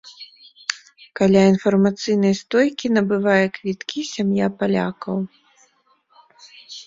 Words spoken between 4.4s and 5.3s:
палякаў.